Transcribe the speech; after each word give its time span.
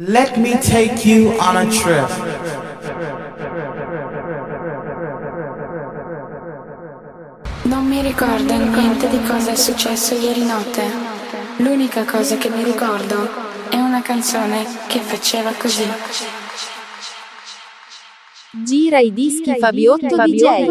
Let 0.00 0.36
me 0.36 0.54
take 0.60 1.04
you 1.04 1.32
on 1.40 1.56
a 1.56 1.66
trip. 1.68 2.08
Non 7.62 7.84
mi 7.84 8.00
ricordo 8.02 8.56
niente 8.56 9.08
di 9.08 9.20
cosa 9.26 9.50
è 9.50 9.56
successo 9.56 10.14
ieri 10.14 10.44
notte. 10.46 10.82
L'unica 11.56 12.04
cosa 12.04 12.36
che 12.36 12.48
mi 12.48 12.62
ricordo 12.62 13.28
è 13.70 13.80
una 13.80 14.00
canzone 14.00 14.64
che 14.86 15.00
faceva 15.00 15.50
così. 15.58 15.82
Gira 18.52 19.00
i 19.00 19.12
dischi 19.12 19.52
Fabiotto 19.58 20.14
DJ. 20.14 20.66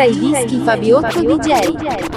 i 0.06 0.20
dischi 0.20 0.60
Fabiotto 0.64 1.22
DJ. 1.24 2.14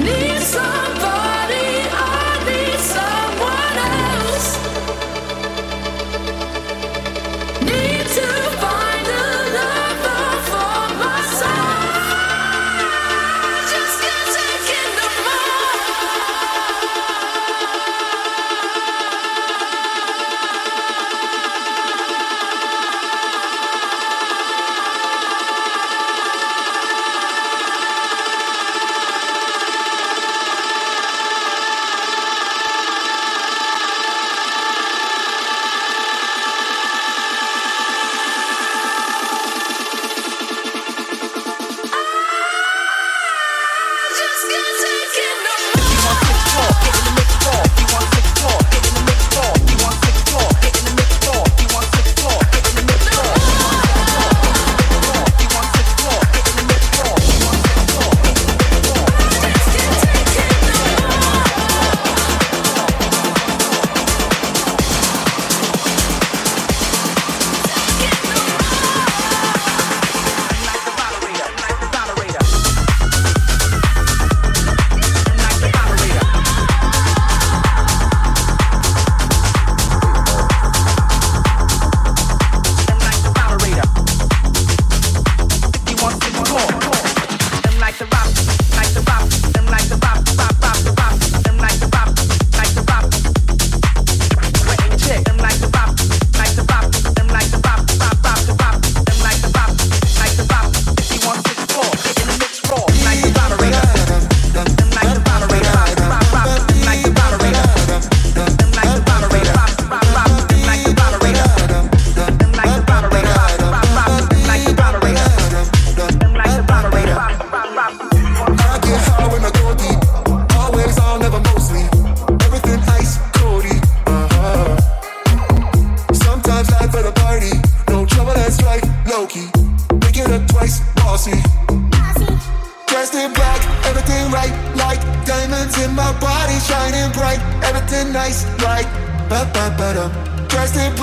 Me 0.00 0.27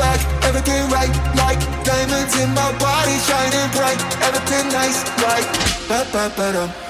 back, 0.05 0.19
everything 0.47 0.83
right, 0.95 1.11
like 1.43 1.61
diamonds 1.89 2.33
in 2.43 2.49
my 2.61 2.69
body 2.87 3.15
shining 3.29 3.67
bright, 3.77 3.99
everything 4.27 4.65
nice, 4.79 4.99
right? 5.25 5.47
Ba 5.89 6.05
ba 6.13 6.23
ba 6.37 6.47
dum. 6.55 6.84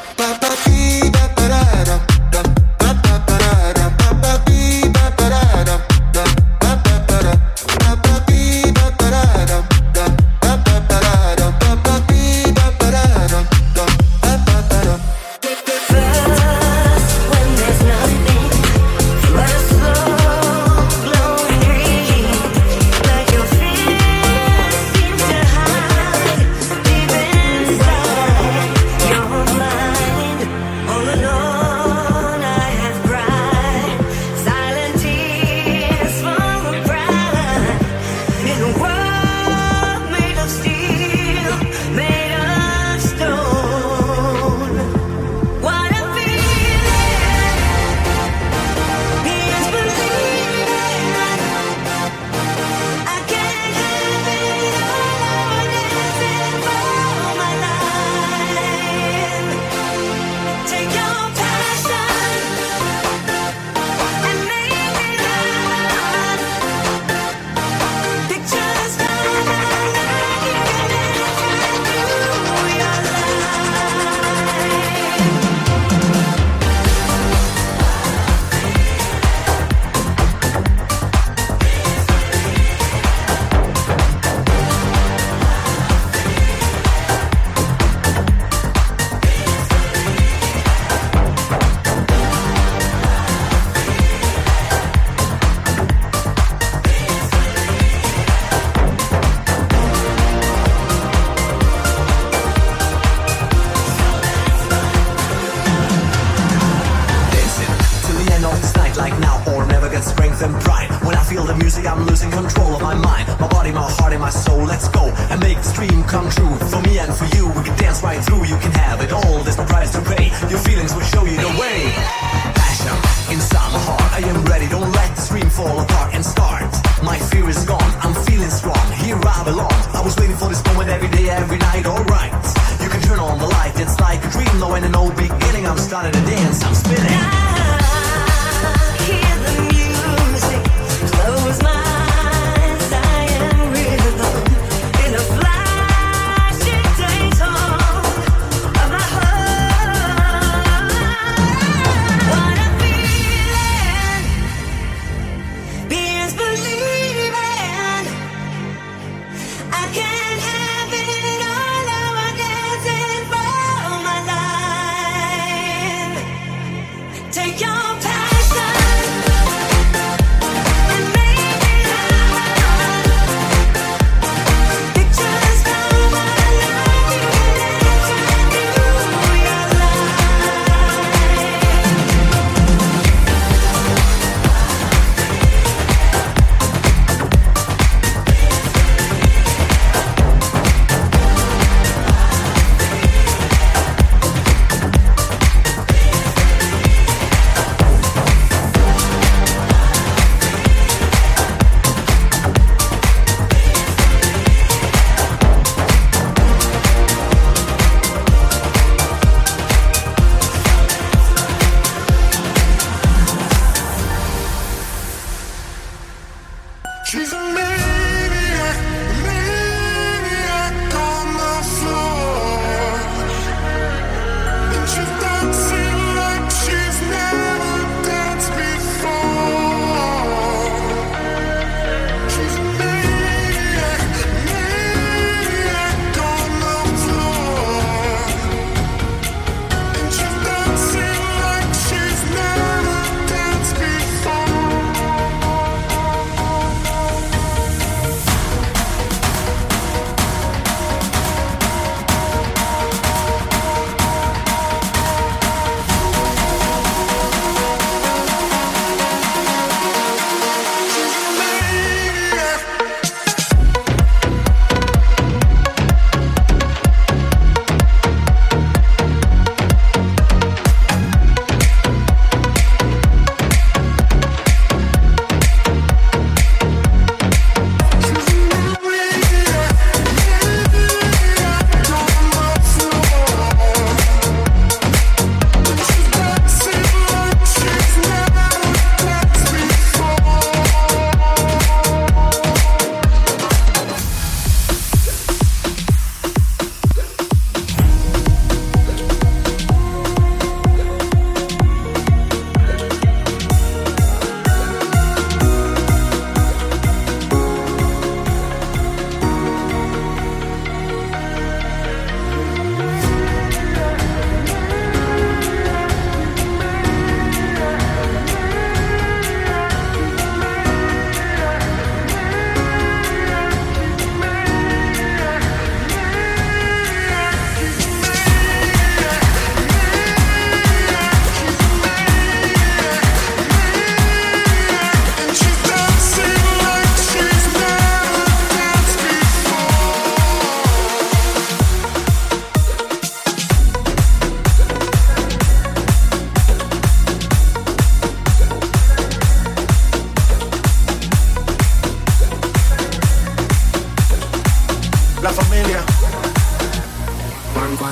beginning. 135.13 135.67
I'm 135.67 135.77
starting 135.77 136.11
to 136.11 136.21
dance. 136.29 136.63
I'm 136.63 136.73
spinning. 136.73 137.14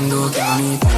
quando 0.09 0.29
chiami 0.31 0.77
me. 0.83 0.92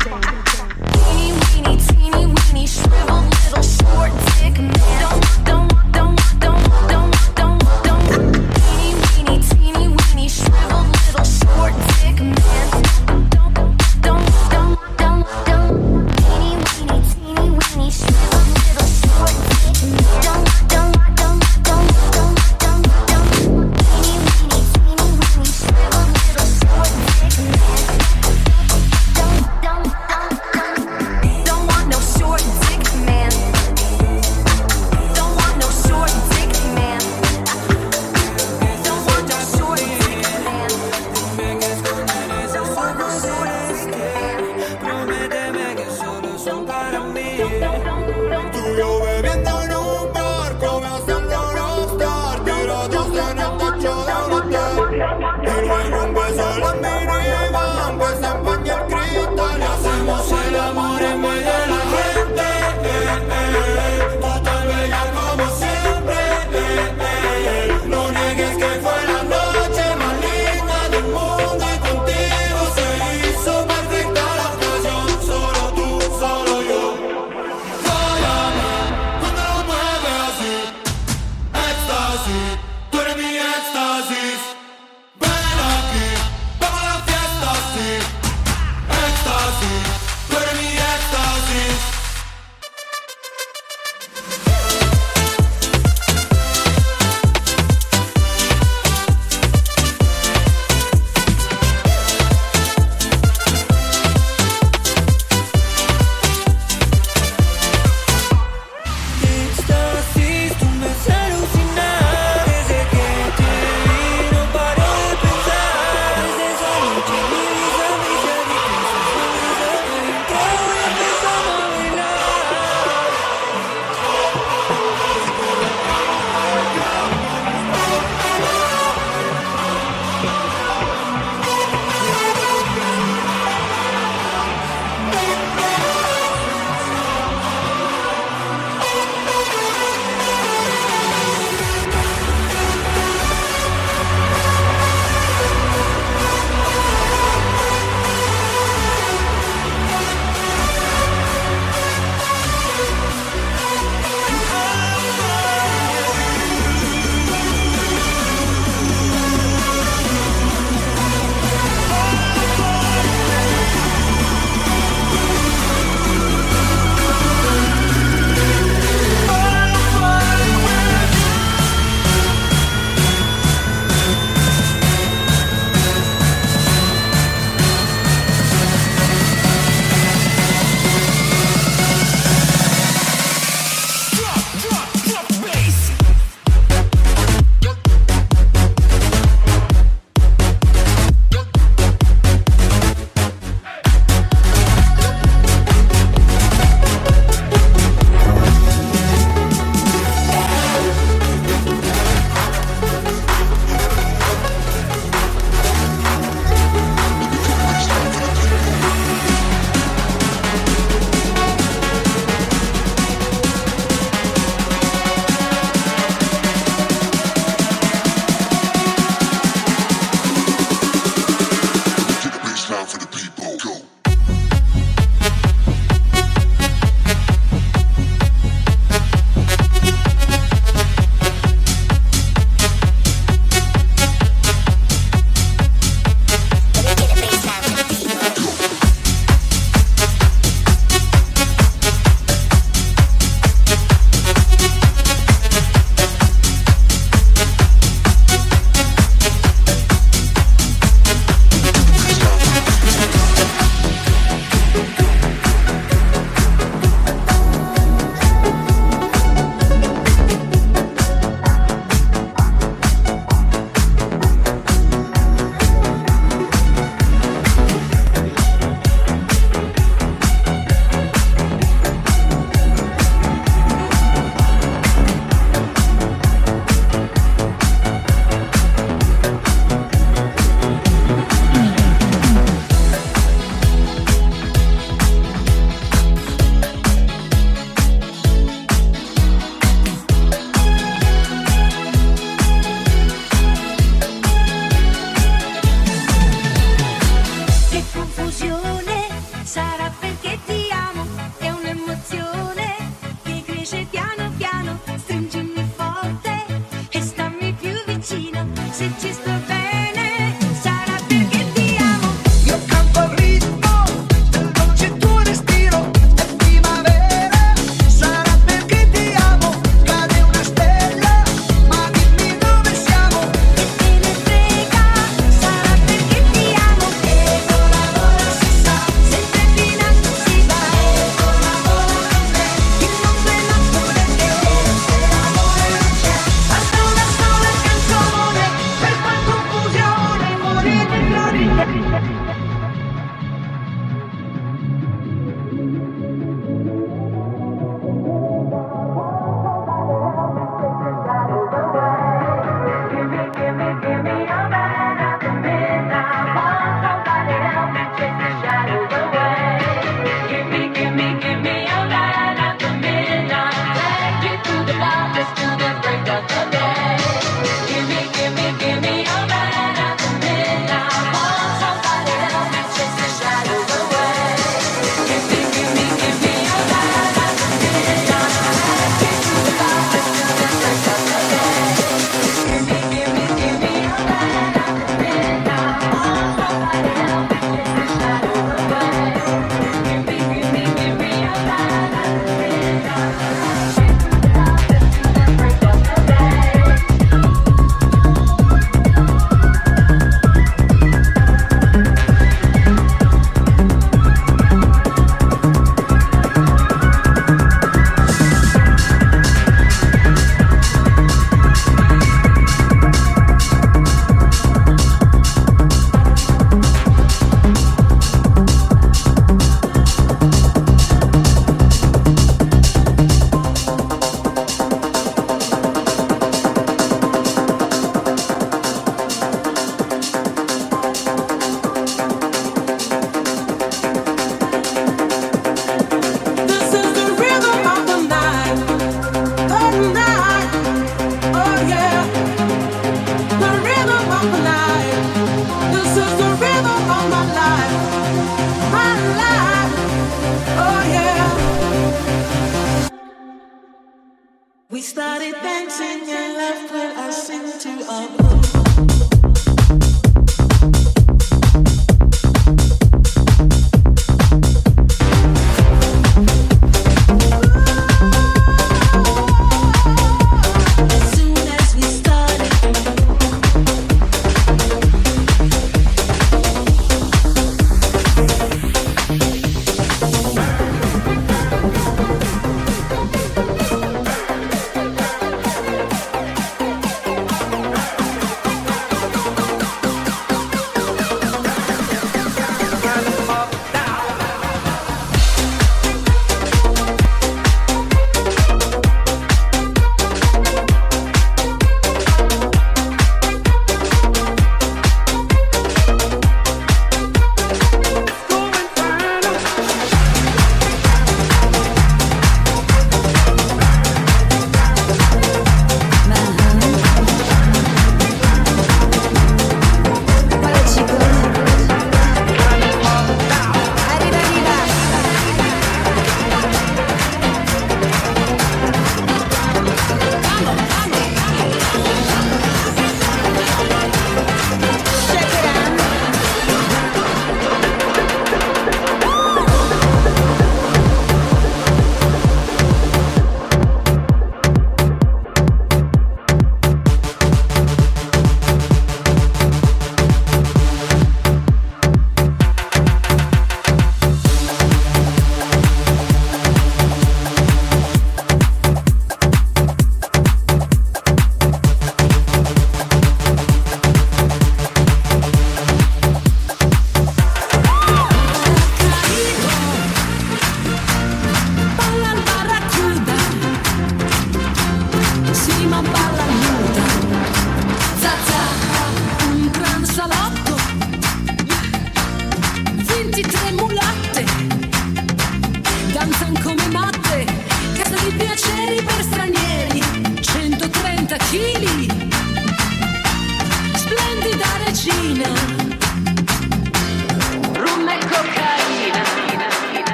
Teeny 0.00 1.32
weeny, 1.32 1.76
teeny 1.76 2.24
weeny, 2.24 2.66
shriveled 2.66 3.34
little 3.44 3.62
short 3.62 4.12
dick 4.38 4.58
man. 4.58 4.70
Don't, 5.10 5.44
don't 5.44 5.59